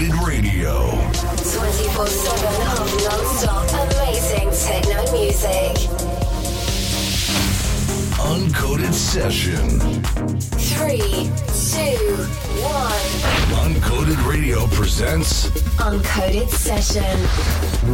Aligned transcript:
Uncoded 0.00 0.26
Radio. 0.26 0.90
24 1.20 2.06
7 2.06 2.46
of 2.78 2.88
non 3.04 3.22
stop 3.36 3.68
amazing 3.92 4.48
techno 4.50 5.02
music. 5.12 5.76
Uncoded 8.16 8.94
Session. 8.94 9.78
3, 10.56 10.98
2, 10.98 11.84
1. 12.62 12.92
Uncoded 13.60 14.26
Radio 14.26 14.66
presents 14.68 15.50
Uncoded 15.76 16.48
Session. 16.48 17.20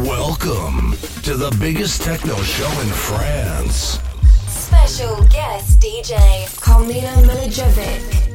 Welcome 0.05 0.95
to 1.23 1.35
the 1.35 1.53
biggest 1.59 2.03
techno 2.03 2.41
show 2.43 2.71
in 2.79 2.87
France. 2.87 3.99
Special 4.47 5.17
guest 5.25 5.81
DJ 5.81 6.15
Karmina 6.61 7.11
Milojevic. 7.25 8.26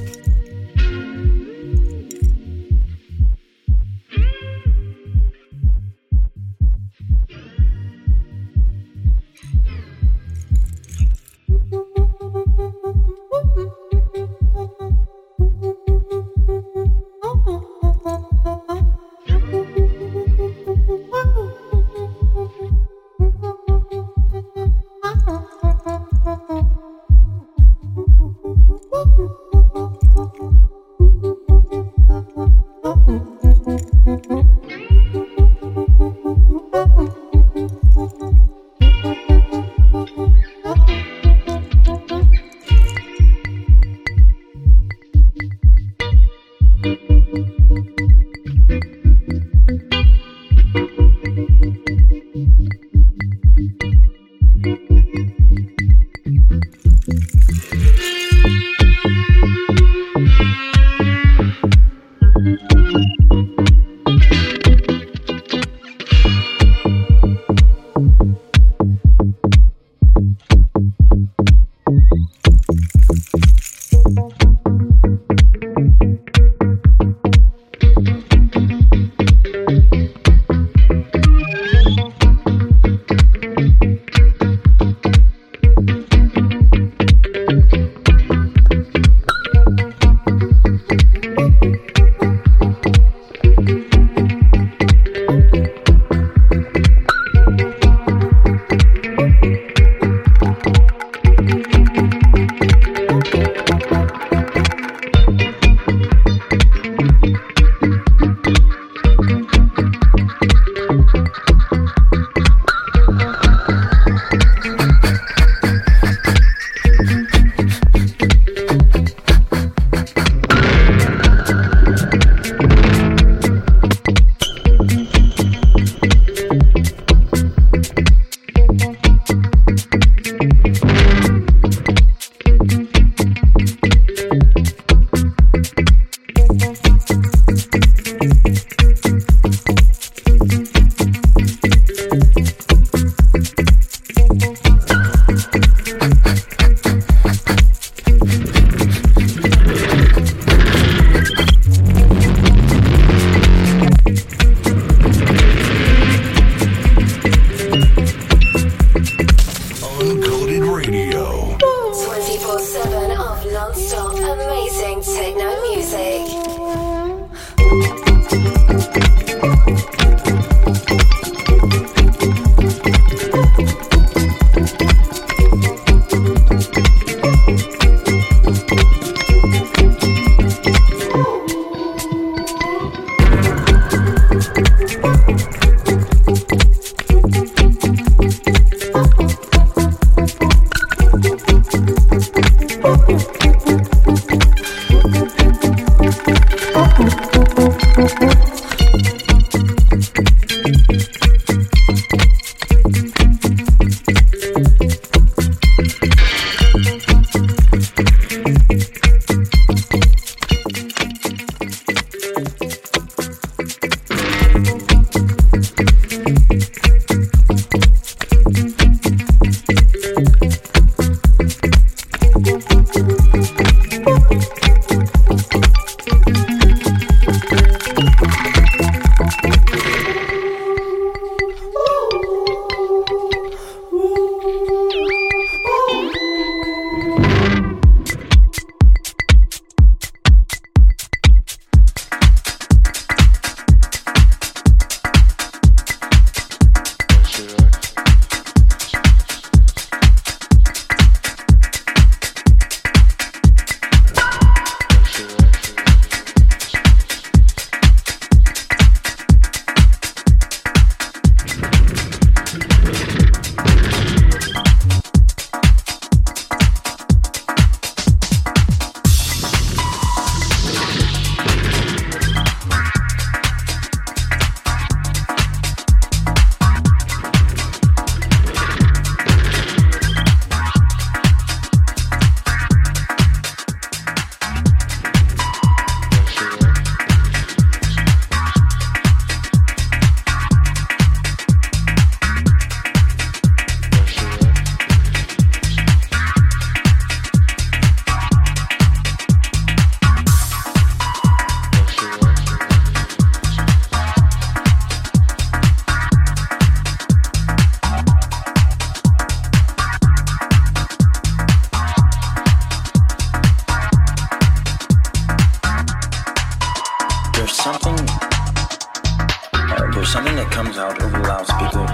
comes 320.72 320.78
out 320.78 321.02
over 321.02 321.19
the 321.19 321.28
loudspeaker 321.28 321.86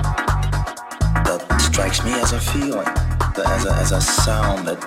that 1.25 1.60
strikes 1.60 2.04
me 2.04 2.12
as 2.12 2.32
a 2.32 2.38
feeling, 2.38 2.86
as 3.44 3.64
a, 3.66 3.72
as 3.75 3.92
a 3.92 4.00
sound 4.00 4.69
that 4.69 4.77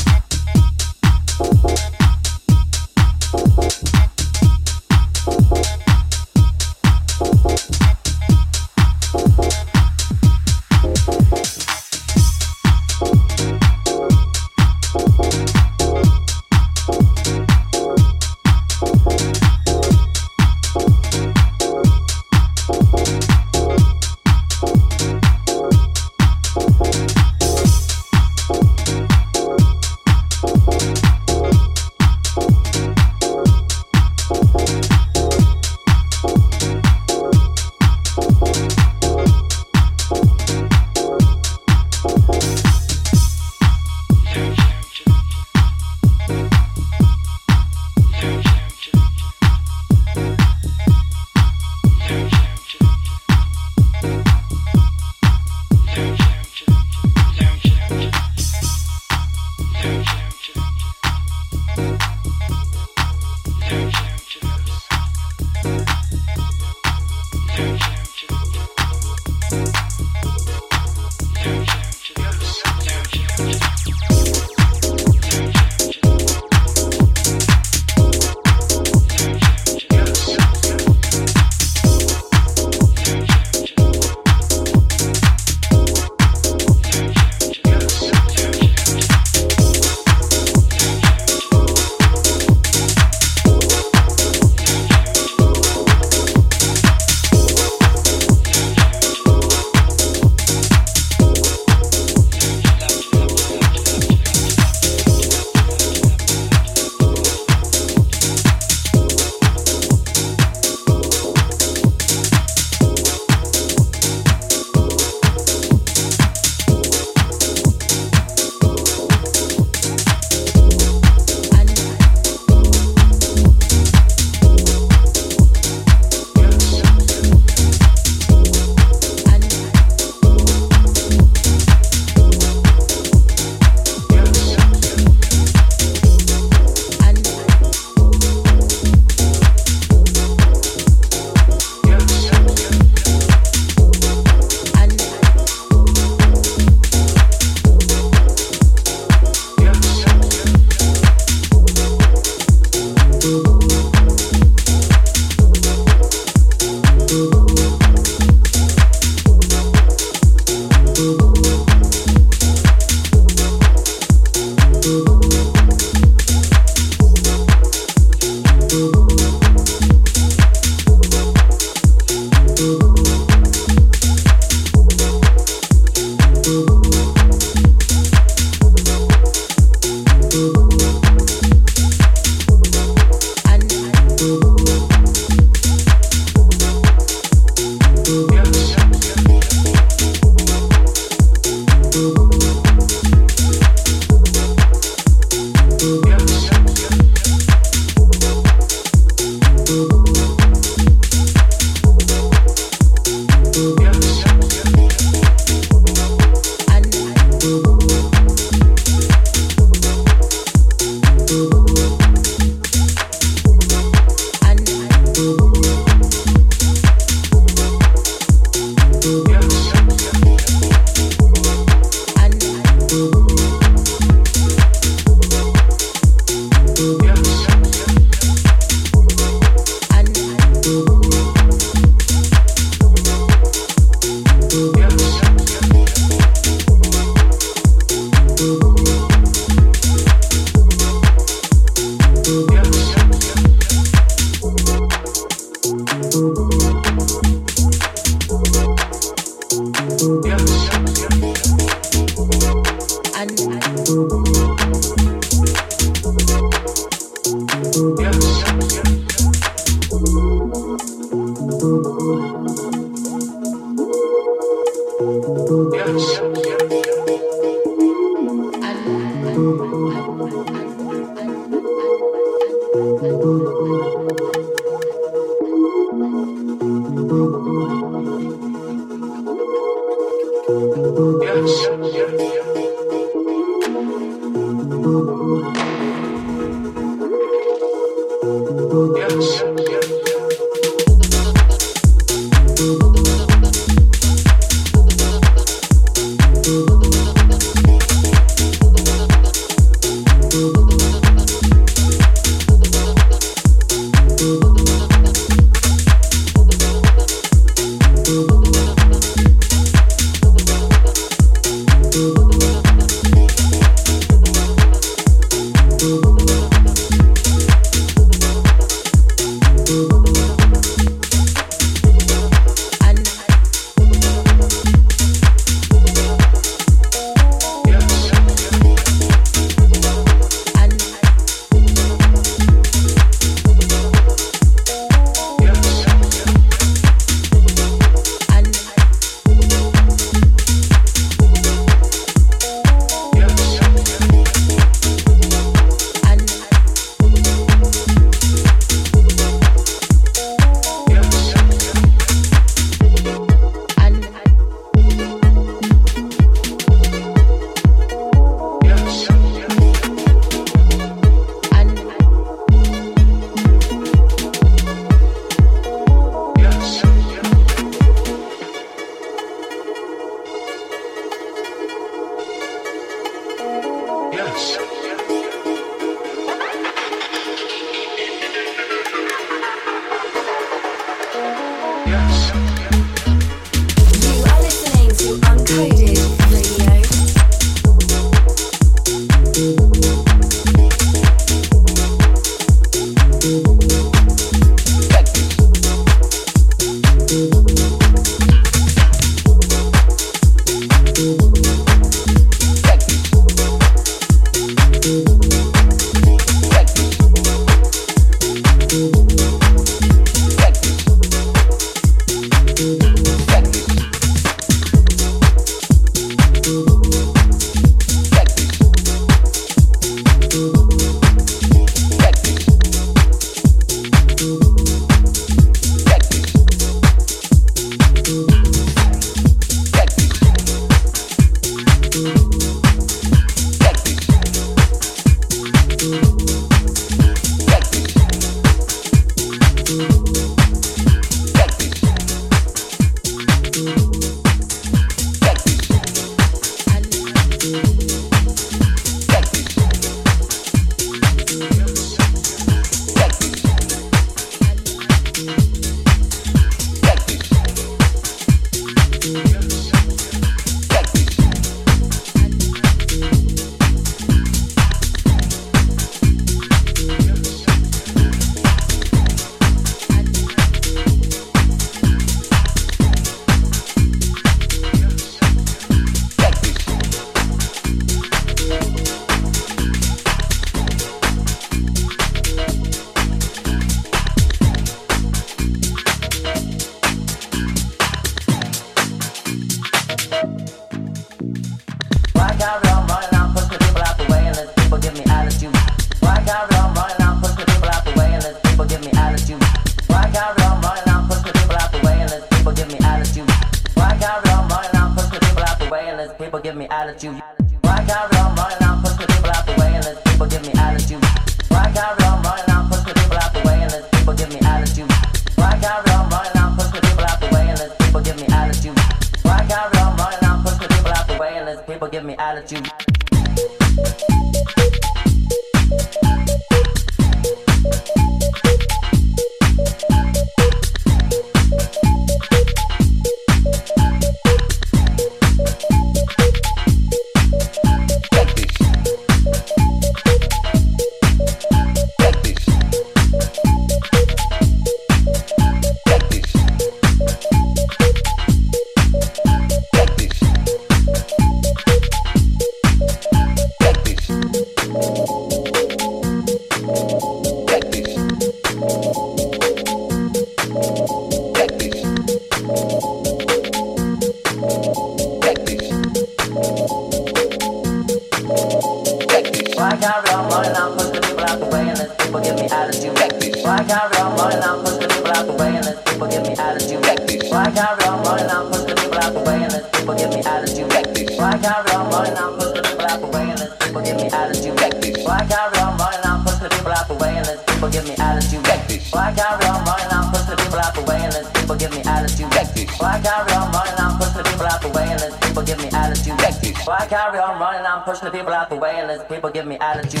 people 595.36 595.54
give 595.54 595.62
me 595.62 595.68
attitude. 595.76 596.66
Why 596.66 596.86
carry 596.88 597.18
on 597.18 597.38
running? 597.38 597.66
I'm 597.66 597.82
pushing 597.82 598.06
the 598.06 598.10
people 598.10 598.32
out 598.32 598.48
the 598.48 598.56
way 598.56 598.82
let 598.86 599.06
people 599.06 599.28
give 599.28 599.46
me 599.46 599.58
attitude. 599.58 600.00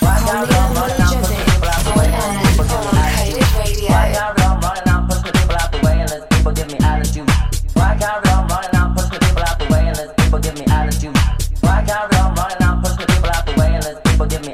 Why 0.00 0.20
carry 0.20 0.44
on 0.44 0.74
running? 0.74 1.00
I'm 1.00 1.08
pushing 1.24 1.40
the 1.40 1.44
people 1.48 1.68
out 1.72 1.84
the 1.84 1.92
way 1.96 2.12
and 2.12 2.20
let 2.20 2.52
people 2.52 2.68
give 2.68 2.68
me 2.92 2.98
attitude. 3.48 3.88
Why 3.88 4.12
carry 4.12 4.42
on 4.44 4.60
running? 4.60 4.84
I'm 4.84 5.08
pushing 5.08 5.24
the 5.24 5.32
people 5.32 5.56
out 5.56 5.72
the 5.72 5.80
way 5.80 6.00
and 6.00 6.10
let 6.10 6.28
people 6.28 6.52
give 6.52 6.68
me 6.68 6.78
attitude. 6.84 7.30
Why 7.72 7.96
carry 7.96 8.28
on 8.28 8.46
running? 8.46 8.76
I'm 8.76 8.94
pushing 8.94 9.16
the 9.16 9.20
people 9.24 9.42
out 9.42 9.58
the 9.58 9.66
way 9.72 9.88
and 9.88 9.96
let 9.96 10.16
people 10.18 10.40
give 10.40 10.54
me 10.58 10.64
attitude. 10.68 11.16
Why 11.64 11.84
carry 11.88 12.16
on 12.20 12.34
running? 12.34 12.60
I'm 12.60 12.82
pushing 12.82 13.00
the 13.00 13.06
people 13.08 13.30
out 13.32 13.46
the 13.46 13.52
way 13.56 13.80
let 13.80 14.04
people 14.04 14.26
give 14.26 14.44
me 14.44 14.52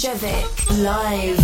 Tomino 0.00 0.78
live. 0.82 1.39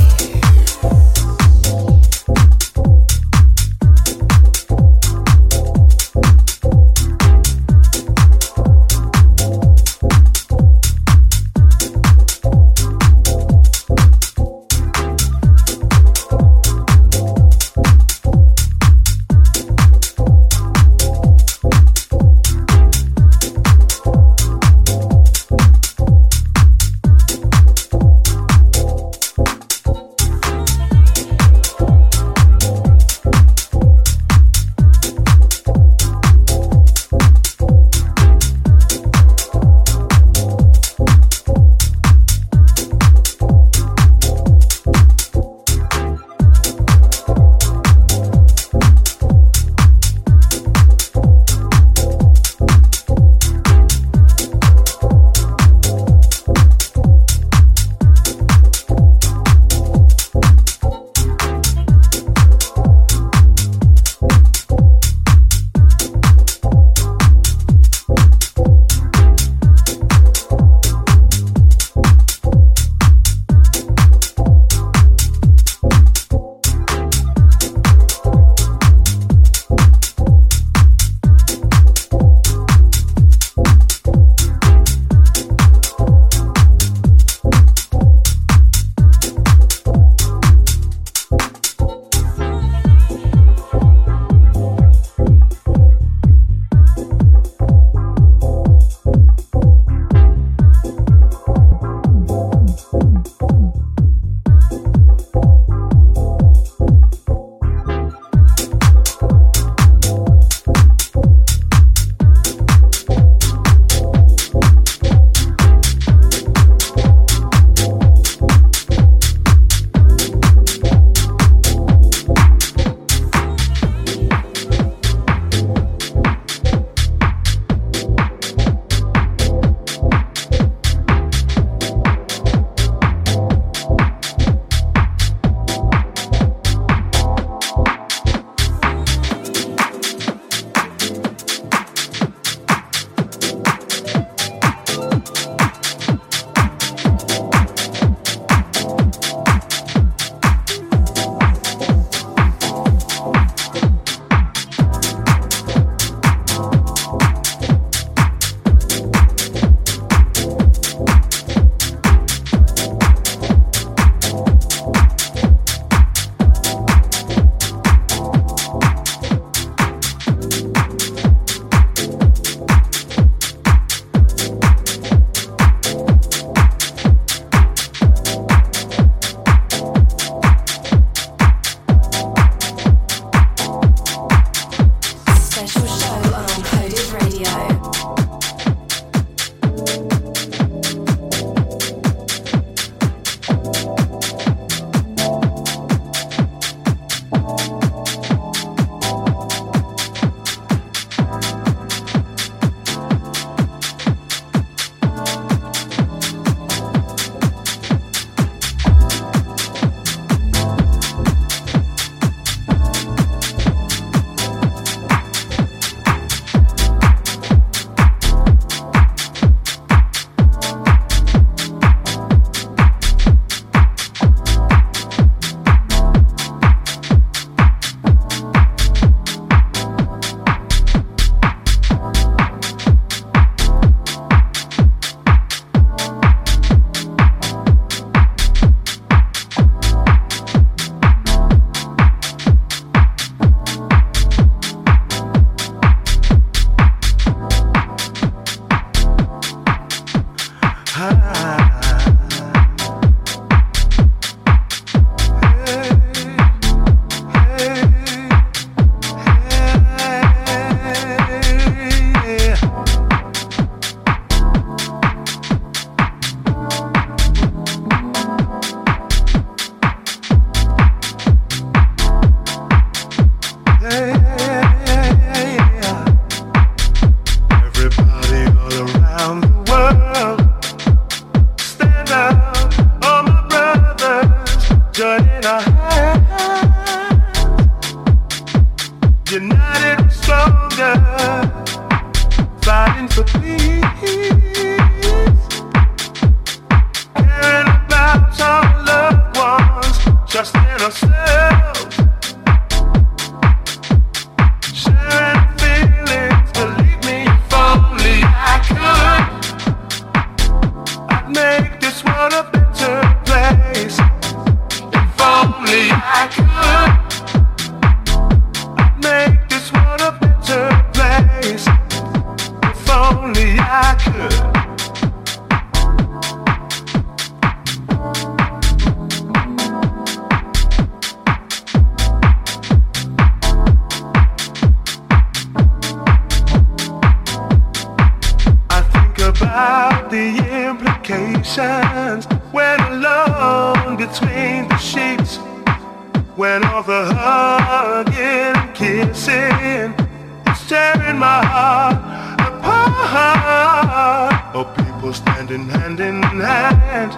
tearing 350.69 351.19
my 351.19 351.45
heart 351.45 351.97
apart. 352.41 354.33
Oh, 354.55 354.65
people 354.77 355.13
standing 355.13 355.69
hand 355.69 356.01
in 356.01 356.23
hand, 356.23 357.13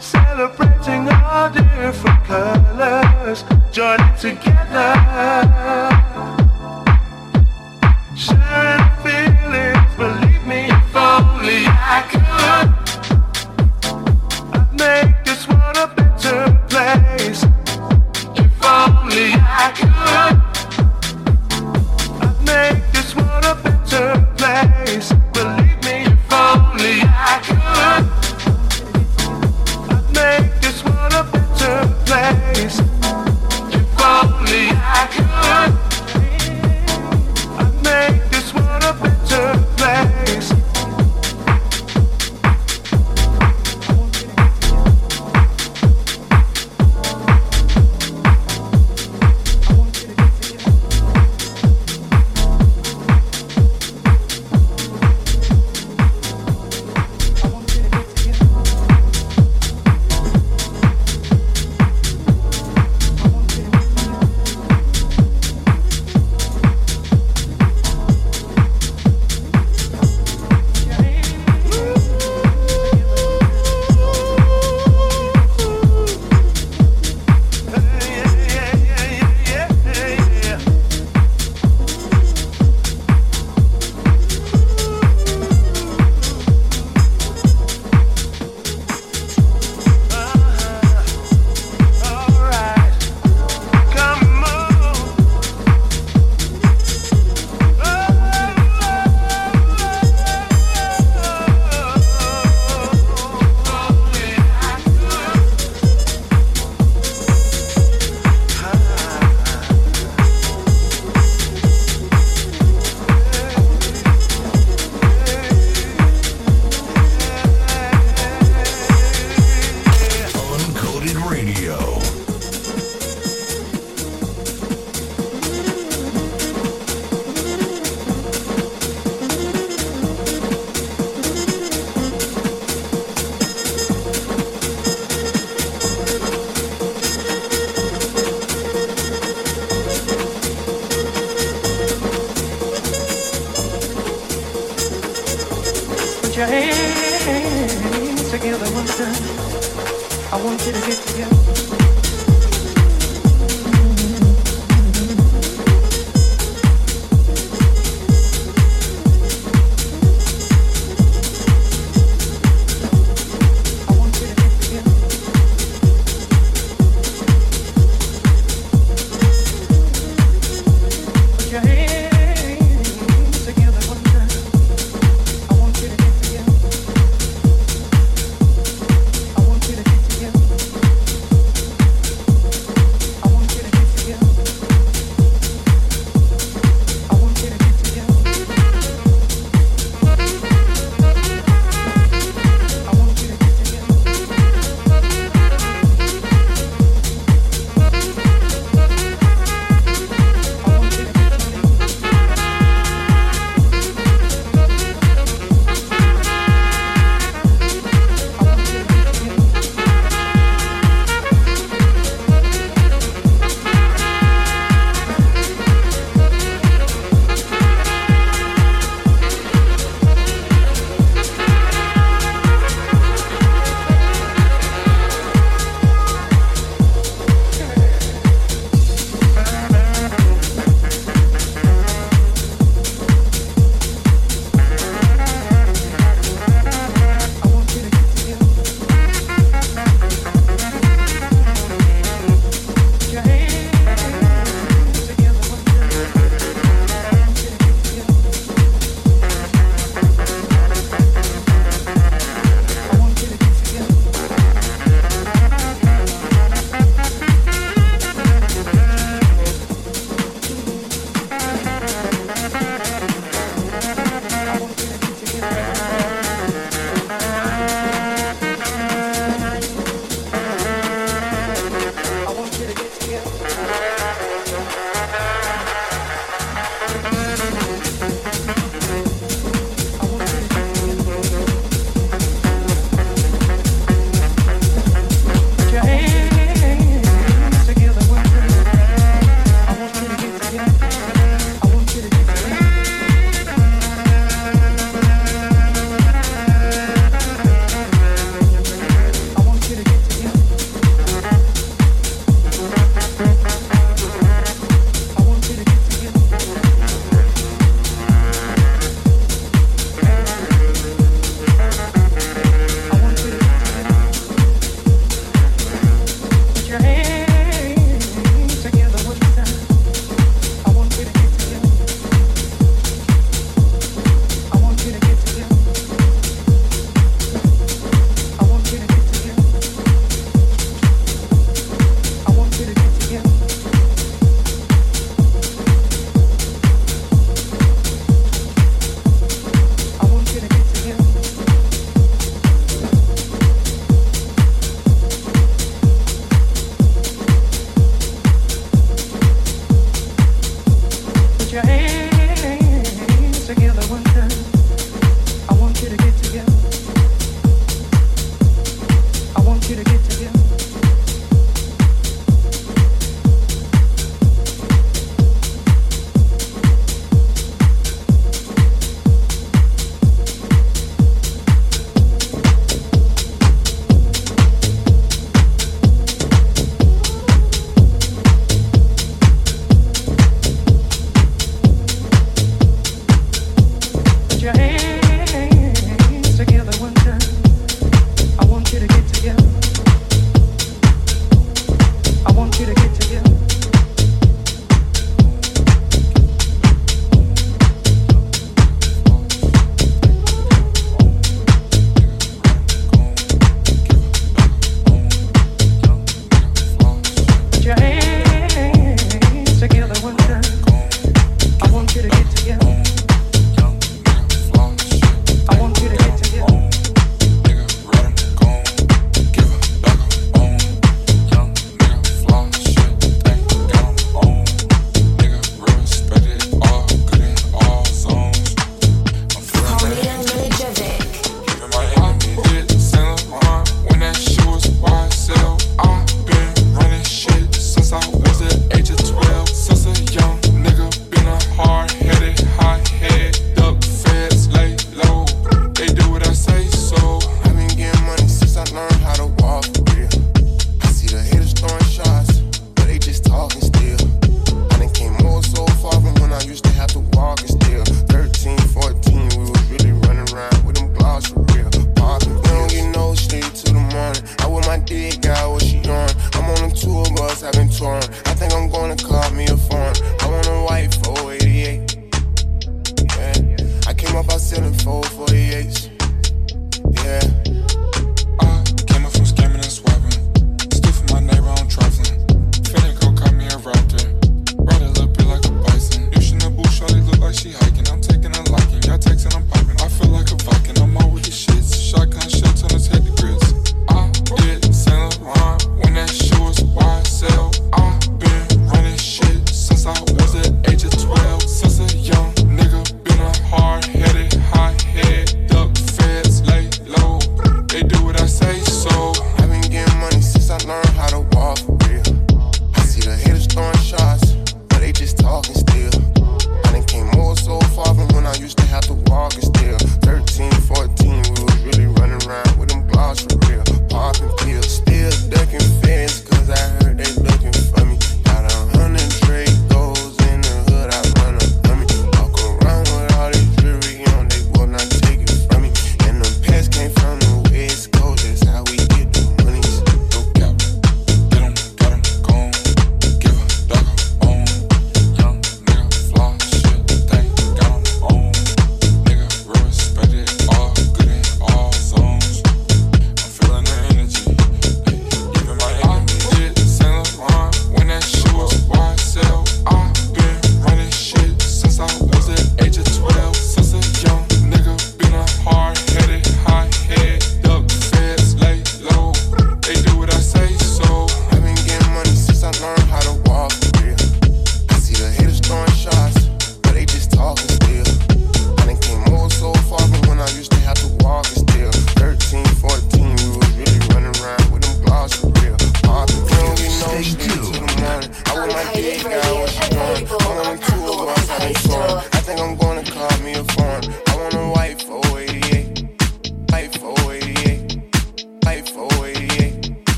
celebrating 0.00 1.08
our 1.08 1.50
different 1.50 2.24
colors, 2.24 3.44
joining 3.70 4.16
together, 4.16 4.94
sharing. 8.16 8.95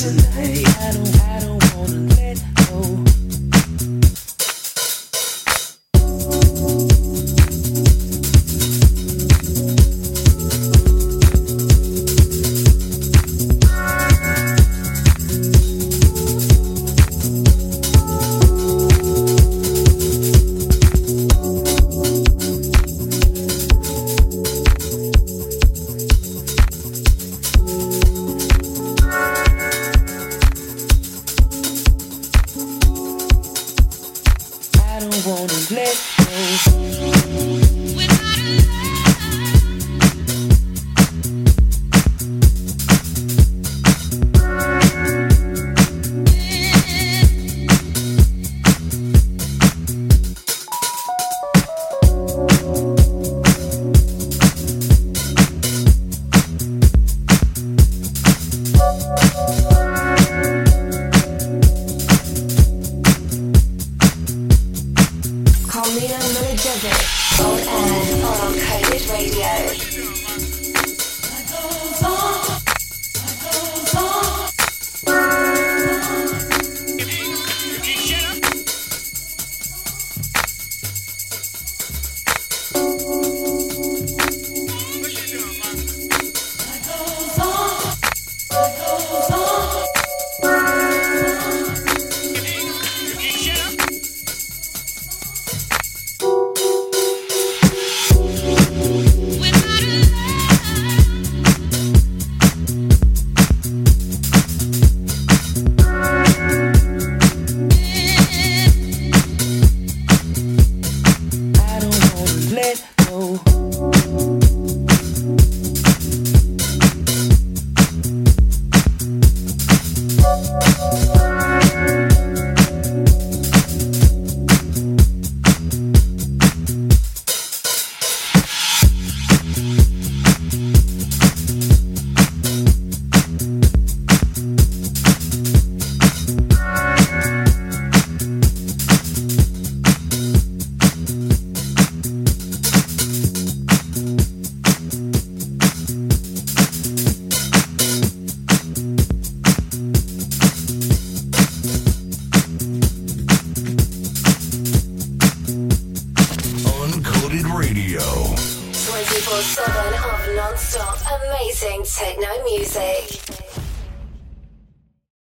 tonight. 0.00 0.64
I 0.80 0.92
don't, 0.92 1.20
I 1.20 1.40
don't 1.40 1.76
wanna 1.76 2.14
let 2.14 2.40
go. 2.70 3.39